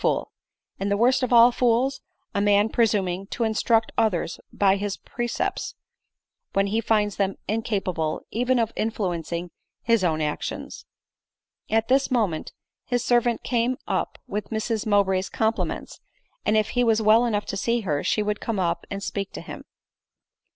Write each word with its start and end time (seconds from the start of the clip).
fool, 0.01 0.31
and 0.79 0.89
the 0.89 0.97
worst 0.97 1.21
of 1.21 1.31
all 1.31 1.51
fools— 1.51 2.01
a 2.33 2.41
man 2.41 2.69
presuming 2.69 3.27
to 3.27 3.43
instruct 3.43 3.91
others 3.99 4.39
by 4.51 4.75
his 4.75 4.97
precepts, 4.97 5.75
when 6.53 6.65
he 6.65 6.81
finds 6.81 7.17
them 7.17 7.35
incapable 7.47 8.25
even 8.31 8.57
of 8.57 8.73
influencing 8.75 9.51
his 9.83 10.03
own 10.03 10.19
actions.' 10.19 10.87
9 11.69 11.77
At 11.77 11.87
this 11.87 12.09
moment 12.09 12.51
his 12.83 13.03
servant 13.05 13.43
came 13.43 13.77
up 13.87 14.17
with 14.25 14.51
Miss 14.51 14.87
"Mow 14.87 15.03
bray's 15.03 15.29
compliments, 15.29 15.99
and, 16.47 16.57
if 16.57 16.69
he 16.69 16.83
was 16.83 16.99
well 16.99 17.23
enough 17.23 17.45
to 17.45 17.55
see 17.55 17.81
her, 17.81 18.03
she 18.03 18.23
would 18.23 18.41
come 18.41 18.59
up 18.59 18.87
and 18.89 19.03
speak 19.03 19.31
to 19.33 19.41
him." 19.41 19.65